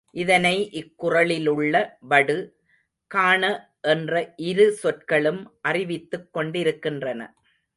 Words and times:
இதனை 0.13 0.55
இக்குறளிலுள்ள 0.71 1.75
வடு, 1.99 2.37
காண 3.11 3.43
என்ற 3.87 4.13
இரு 4.35 4.67
சொற்களும் 4.73 5.41
அறிவித்துக் 5.61 6.29
கொண்டிருக்கின்றன. 6.33 7.21